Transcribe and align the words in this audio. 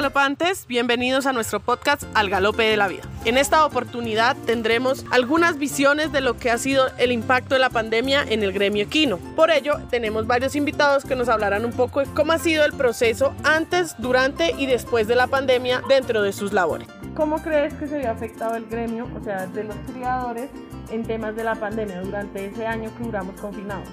galopantes, 0.00 0.66
bienvenidos 0.66 1.26
a 1.26 1.34
nuestro 1.34 1.60
podcast 1.60 2.04
Al 2.14 2.30
Galope 2.30 2.62
de 2.62 2.78
la 2.78 2.88
Vida. 2.88 3.02
En 3.26 3.36
esta 3.36 3.66
oportunidad 3.66 4.34
tendremos 4.46 5.04
algunas 5.10 5.58
visiones 5.58 6.10
de 6.10 6.22
lo 6.22 6.38
que 6.38 6.50
ha 6.50 6.56
sido 6.56 6.86
el 6.96 7.12
impacto 7.12 7.54
de 7.54 7.60
la 7.60 7.68
pandemia 7.68 8.24
en 8.26 8.42
el 8.42 8.54
gremio 8.54 8.84
equino. 8.84 9.18
Por 9.36 9.50
ello, 9.50 9.74
tenemos 9.90 10.26
varios 10.26 10.56
invitados 10.56 11.04
que 11.04 11.16
nos 11.16 11.28
hablarán 11.28 11.66
un 11.66 11.72
poco 11.72 12.00
de 12.00 12.06
cómo 12.14 12.32
ha 12.32 12.38
sido 12.38 12.64
el 12.64 12.72
proceso 12.72 13.34
antes, 13.44 13.94
durante 13.98 14.52
y 14.56 14.64
después 14.64 15.06
de 15.06 15.16
la 15.16 15.26
pandemia 15.26 15.82
dentro 15.86 16.22
de 16.22 16.32
sus 16.32 16.54
labores. 16.54 16.88
¿Cómo 17.14 17.42
crees 17.42 17.74
que 17.74 17.86
se 17.86 17.96
había 17.96 18.12
afectado 18.12 18.56
el 18.56 18.64
gremio, 18.70 19.06
o 19.20 19.22
sea, 19.22 19.48
de 19.48 19.64
los 19.64 19.76
criadores, 19.92 20.48
en 20.90 21.02
temas 21.02 21.36
de 21.36 21.44
la 21.44 21.56
pandemia 21.56 22.00
durante 22.00 22.46
ese 22.46 22.66
año 22.66 22.90
que 22.96 23.04
duramos 23.04 23.38
confinados? 23.38 23.90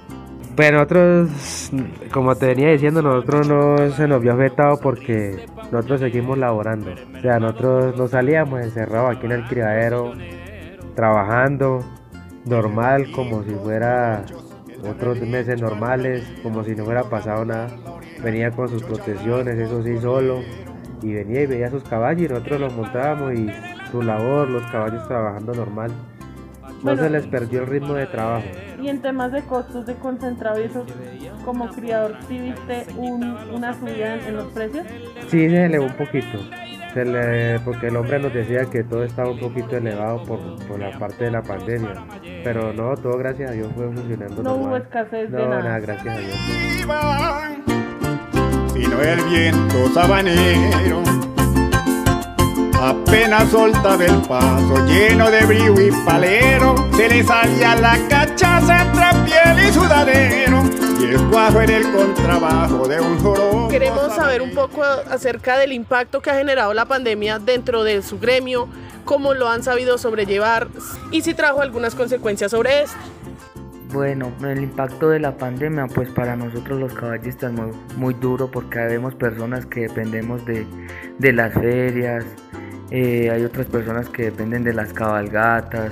Pues 0.58 0.72
nosotros, 0.72 1.72
como 2.12 2.36
te 2.36 2.48
venía 2.48 2.72
diciendo, 2.72 3.04
nosotros 3.04 3.48
no 3.48 3.78
se 3.92 4.08
nos 4.08 4.20
vio 4.20 4.34
afectado 4.34 4.80
porque 4.82 5.46
nosotros 5.72 6.00
seguimos 6.00 6.36
laborando. 6.36 6.96
O 7.16 7.22
sea, 7.22 7.40
nosotros 7.40 7.96
no 7.96 8.08
salíamos 8.08 8.62
encerrados 8.62 9.16
aquí 9.16 9.28
en 9.28 9.34
el 9.34 9.46
criadero, 9.46 10.14
trabajando 10.96 11.86
normal, 12.46 13.12
como 13.12 13.44
si 13.44 13.52
fuera 13.52 14.26
otros 14.90 15.22
meses 15.22 15.62
normales, 15.62 16.28
como 16.42 16.64
si 16.64 16.74
no 16.74 16.86
hubiera 16.86 17.04
pasado 17.04 17.46
nada. 17.46 17.68
Venía 18.24 18.50
con 18.50 18.68
sus 18.68 18.82
protecciones, 18.82 19.60
eso 19.60 19.84
sí, 19.84 20.00
solo. 20.00 20.40
Y 21.04 21.14
venía 21.14 21.44
y 21.44 21.46
veía 21.46 21.70
sus 21.70 21.84
caballos 21.84 22.24
y 22.24 22.30
nosotros 22.30 22.62
los 22.62 22.74
montábamos 22.74 23.36
y 23.36 23.48
su 23.92 24.02
labor, 24.02 24.50
los 24.50 24.64
caballos 24.72 25.08
trabajando 25.08 25.54
normal. 25.54 25.92
No 26.84 26.96
se 26.96 27.10
les 27.10 27.26
perdió 27.28 27.62
el 27.62 27.68
ritmo 27.68 27.94
de 27.94 28.06
trabajo. 28.06 28.46
Y 28.82 28.90
en 28.90 29.02
temas 29.02 29.32
de 29.32 29.42
costos 29.44 29.86
de 29.86 29.96
concentrado 29.96 30.60
y 30.62 30.66
eso, 30.66 30.86
como 31.44 31.68
criador, 31.70 32.16
¿sí 32.28 32.40
viste 32.40 32.86
una 32.96 33.74
subida 33.74 34.16
en, 34.16 34.36
los 34.36 34.48
precios? 34.54 34.86
Sí, 35.28 35.50
se 35.50 35.66
elevó 35.66 35.86
un 35.86 35.94
poquito. 35.94 36.40
Se 36.94 37.06
le, 37.06 37.60
porque 37.60 37.88
el 37.88 37.98
hombre 37.98 38.20
nos 38.20 38.34
decía 38.34 38.66
que 38.66 38.84
todo 38.84 39.04
estaba 39.04 39.30
un 39.30 39.40
poquito 39.40 39.78
elevado 39.78 40.24
por, 40.24 40.40
por, 40.68 40.80
la 40.80 40.98
parte 40.98 41.26
de 41.26 41.32
la 41.32 41.42
pandemia. 41.42 42.06
Pero 42.44 42.74
no, 42.74 42.96
todo 42.96 43.18
gracias 43.18 43.52
a 43.52 43.54
Dios 43.54 43.68
fue 43.76 43.86
funcionando. 43.92 44.42
No 44.42 44.56
hubo 44.56 44.78
escasez 44.78 45.32
de 45.32 45.38
nada. 45.38 45.64
nada, 45.64 45.80
gracias 45.80 46.16
a 46.16 46.20
Dios. 46.20 46.38
Sino 48.74 49.02
el 49.02 49.24
viento 49.30 49.88
sabanero 49.94 51.27
Apenas 53.08 53.50
soltaba 53.52 54.04
el 54.04 54.22
paso, 54.24 54.86
lleno 54.86 55.32
de 55.32 55.46
brillo 55.46 55.80
y 55.80 55.92
palero, 56.06 56.76
se 56.94 57.08
le 57.08 57.24
salía 57.24 57.76
la 57.78 57.98
cachaza 58.10 58.82
entre 58.82 59.24
piel 59.24 59.70
y 59.70 59.72
sudadero, 59.72 60.64
y 61.00 61.06
el 61.06 61.30
cuajo 61.30 61.62
en 61.62 61.70
el 61.70 61.92
contrabajo 61.94 62.86
de 62.86 63.00
un 63.00 63.18
joro. 63.20 63.70
Queremos 63.70 64.14
saber 64.14 64.42
un 64.42 64.54
poco 64.54 64.84
acerca 64.84 65.58
del 65.58 65.72
impacto 65.72 66.22
que 66.22 66.32
ha 66.32 66.36
generado 66.36 66.74
la 66.74 66.84
pandemia 66.84 67.40
dentro 67.40 67.86
de 67.86 68.02
su 68.02 68.20
gremio, 68.20 68.68
cómo 69.06 69.34
lo 69.34 69.48
han 69.48 69.64
sabido 69.64 69.98
sobrellevar 69.98 70.68
y 71.10 71.22
si 71.22 71.34
trajo 71.34 71.62
algunas 71.62 71.96
consecuencias 71.96 72.52
sobre 72.52 72.84
esto. 72.84 72.98
Bueno, 73.94 74.34
el 74.44 74.62
impacto 74.62 75.10
de 75.10 75.22
la 75.22 75.38
pandemia, 75.38 75.88
pues 75.88 76.10
para 76.10 76.36
nosotros 76.36 76.78
los 76.78 76.94
caballistas 76.94 77.54
muy, 77.54 77.72
muy 77.96 78.14
duro 78.16 78.52
porque 78.52 78.80
vemos 78.80 79.16
personas 79.16 79.66
que 79.66 79.82
dependemos 79.82 80.46
de, 80.46 80.68
de 81.20 81.32
las 81.32 81.54
ferias, 81.54 82.26
eh, 82.90 83.30
hay 83.30 83.44
otras 83.44 83.68
personas 83.68 84.08
que 84.10 84.24
dependen 84.24 84.64
de 84.64 84.74
las 84.74 84.94
cabalgatas, 84.94 85.92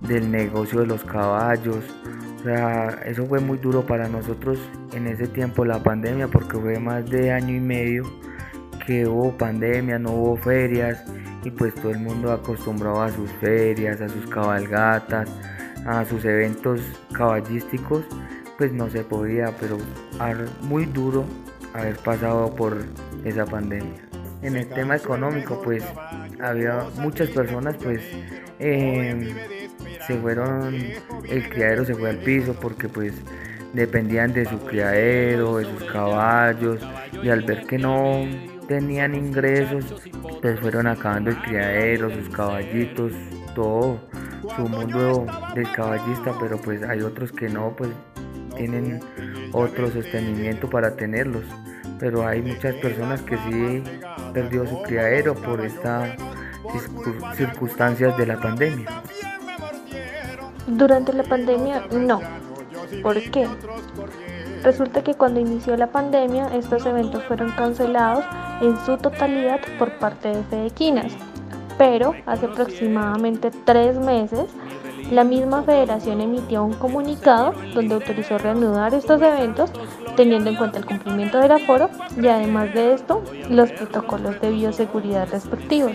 del 0.00 0.30
negocio 0.30 0.80
de 0.80 0.86
los 0.86 1.04
caballos. 1.04 1.84
O 2.40 2.42
sea, 2.42 3.00
eso 3.06 3.24
fue 3.26 3.40
muy 3.40 3.58
duro 3.58 3.86
para 3.86 4.08
nosotros 4.08 4.58
en 4.92 5.06
ese 5.06 5.28
tiempo 5.28 5.64
la 5.64 5.82
pandemia 5.82 6.28
porque 6.28 6.58
fue 6.58 6.78
más 6.78 7.08
de 7.08 7.32
año 7.32 7.54
y 7.54 7.60
medio 7.60 8.04
que 8.84 9.06
hubo 9.06 9.36
pandemia, 9.36 9.98
no 9.98 10.10
hubo 10.10 10.36
ferias 10.36 11.02
y 11.42 11.50
pues 11.50 11.74
todo 11.74 11.92
el 11.92 12.00
mundo 12.00 12.32
acostumbrado 12.32 13.00
a 13.00 13.10
sus 13.10 13.30
ferias, 13.34 14.00
a 14.00 14.08
sus 14.08 14.26
cabalgatas, 14.26 15.30
a 15.86 16.04
sus 16.04 16.24
eventos 16.24 16.80
caballísticos, 17.12 18.04
pues 18.58 18.72
no 18.72 18.90
se 18.90 19.04
podía, 19.04 19.52
pero 19.58 19.78
muy 20.62 20.84
duro 20.84 21.24
haber 21.72 21.96
pasado 21.96 22.54
por 22.54 22.76
esa 23.24 23.46
pandemia 23.46 24.04
en 24.44 24.56
el 24.56 24.68
tema 24.68 24.96
económico, 24.96 25.60
pues 25.62 25.82
había 26.40 26.84
muchas 26.96 27.28
personas, 27.30 27.76
pues 27.76 28.00
em, 28.58 29.34
se 30.06 30.16
fueron, 30.16 30.74
el 31.28 31.48
criadero 31.48 31.84
se 31.84 31.94
fue 31.94 32.10
al 32.10 32.18
piso 32.18 32.54
porque 32.60 32.88
pues 32.88 33.14
dependían 33.72 34.32
de 34.32 34.44
su 34.44 34.58
criadero, 34.60 35.58
de 35.58 35.64
sus 35.64 35.84
caballos, 35.84 36.80
y 37.22 37.28
al 37.28 37.42
ver 37.42 37.66
que 37.66 37.78
no 37.78 38.24
tenían 38.68 39.14
ingresos, 39.14 39.84
pues 40.40 40.60
fueron 40.60 40.86
acabando 40.86 41.30
el 41.30 41.36
criadero, 41.42 42.10
sus 42.10 42.28
caballitos, 42.28 43.12
todo 43.54 44.00
su 44.56 44.62
mundo 44.62 45.26
del 45.54 45.70
caballista, 45.72 46.32
pero 46.40 46.60
pues 46.60 46.82
hay 46.82 47.00
otros 47.00 47.32
que 47.32 47.48
no, 47.48 47.74
pues 47.76 47.90
tienen 48.56 49.00
otro 49.52 49.90
sostenimiento 49.90 50.70
para 50.70 50.94
tenerlos 50.94 51.44
pero 51.98 52.26
hay 52.26 52.42
muchas 52.42 52.74
personas 52.76 53.22
que 53.22 53.36
sí 53.36 53.82
perdió 54.34 54.66
su 54.66 54.82
criadero 54.82 55.34
por 55.34 55.60
estas 55.64 56.10
circunstancias 57.36 58.16
de 58.18 58.26
la 58.26 58.38
pandemia. 58.40 58.86
Durante 60.66 61.12
la 61.12 61.22
pandemia 61.22 61.86
no. 61.92 62.20
¿Por 63.02 63.20
qué? 63.30 63.46
Resulta 64.62 65.02
que 65.02 65.14
cuando 65.14 65.40
inició 65.40 65.76
la 65.76 65.86
pandemia 65.86 66.48
estos 66.54 66.84
eventos 66.84 67.22
fueron 67.24 67.52
cancelados 67.52 68.24
en 68.60 68.76
su 68.84 68.96
totalidad 68.96 69.60
por 69.78 69.98
parte 69.98 70.28
de 70.28 70.42
Fedequinas, 70.44 71.12
pero 71.78 72.14
hace 72.26 72.46
aproximadamente 72.46 73.50
tres 73.64 73.98
meses 73.98 74.46
la 75.10 75.24
misma 75.24 75.62
federación 75.62 76.20
emitió 76.20 76.64
un 76.64 76.74
comunicado 76.74 77.52
donde 77.74 77.94
autorizó 77.94 78.38
reanudar 78.38 78.94
estos 78.94 79.20
eventos 79.20 79.70
teniendo 80.16 80.50
en 80.50 80.56
cuenta 80.56 80.78
el 80.78 80.86
cumplimiento 80.86 81.38
del 81.38 81.52
aforo 81.52 81.90
y 82.20 82.26
además 82.28 82.72
de 82.74 82.94
esto 82.94 83.22
los 83.48 83.70
protocolos 83.72 84.40
de 84.40 84.50
bioseguridad 84.50 85.28
respectivos. 85.30 85.92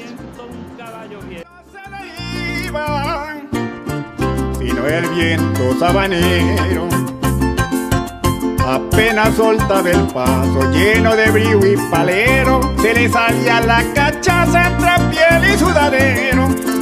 Apenas 8.68 9.36
soltaba 9.36 9.90
el 9.90 10.02
paso 10.14 10.72
lleno 10.72 11.16
de 11.16 11.74
y 11.74 11.90
palero, 11.90 12.62
se 12.80 12.94
le 12.94 13.10
salía 13.10 13.62
la 13.62 13.84
cachaza 13.96 14.68
entre 14.68 15.10
piel 15.10 15.54
y 15.54 15.58
sudadero 15.58 16.79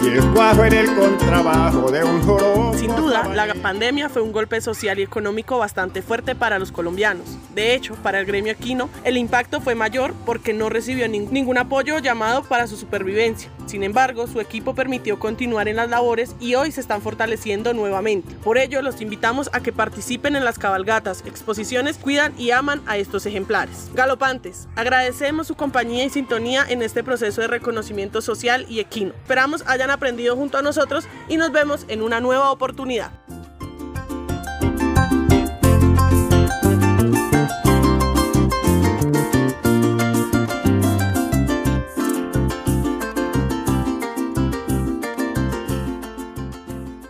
en 0.68 0.74
el 0.74 0.96
contrabajo 0.96 1.91
de 1.91 2.03
un 2.03 2.78
Sin 2.78 2.96
duda, 2.96 3.28
la 3.34 3.53
pandemia 3.56 4.09
fue 4.09 4.22
un 4.22 4.31
golpe 4.31 4.62
social 4.62 5.00
y 5.00 5.02
económico 5.02 5.58
bastante 5.58 6.02
fuerte 6.02 6.35
para 6.35 6.59
los 6.59 6.72
colombianos. 6.72 7.38
De 7.53 7.74
hecho, 7.74 7.96
para 7.96 8.19
el 8.19 8.25
gremio 8.25 8.53
equino, 8.53 8.90
el 9.03 9.18
impacto 9.18 9.62
fue 9.62 9.75
mayor 9.75 10.13
porque 10.25 10.53
no 10.53 10.69
recibió 10.69 11.08
ningún 11.08 11.58
apoyo 11.58 12.00
llamado 12.00 12.44
para 12.44 12.68
su 12.68 12.78
supervivencia. 12.78 13.50
Sin 13.66 13.84
embargo, 13.84 14.28
su 14.28 14.40
equipo 14.40 14.74
permitió 14.74 15.19
continuar 15.19 15.68
en 15.68 15.75
las 15.75 15.90
labores 15.90 16.35
y 16.40 16.56
hoy 16.56 16.72
se 16.72 16.79
están 16.79 17.02
fortaleciendo 17.02 17.74
nuevamente. 17.74 18.34
Por 18.44 18.58
ello, 18.58 18.81
los 18.81 19.02
invitamos 19.02 19.50
a 19.52 19.59
que 19.59 19.74
participen 19.74 20.35
en 20.35 20.46
las 20.46 20.58
cabalgatas, 20.58 21.24
exposiciones, 21.25 21.97
cuidan 21.97 22.34
y 22.38 22.52
aman 22.52 22.81
a 22.85 22.97
estos 22.97 23.25
ejemplares. 23.25 23.90
Galopantes, 23.94 24.69
agradecemos 24.75 25.47
su 25.47 25.56
compañía 25.56 26.06
y 26.06 26.09
sintonía 26.09 26.66
en 26.69 26.81
este 26.81 27.03
proceso 27.03 27.41
de 27.41 27.47
reconocimiento 27.47 28.22
social 28.22 28.66
y 28.69 28.79
equino. 28.79 29.12
Esperamos 29.24 29.64
hayan 29.87 29.91
aprendido 29.91 30.35
junto 30.35 30.57
a 30.57 30.61
nosotros 30.61 31.07
y 31.29 31.37
nos 31.37 31.51
vemos 31.51 31.85
en 31.87 32.01
una 32.01 32.19
nueva 32.19 32.51
oportunidad. 32.51 33.11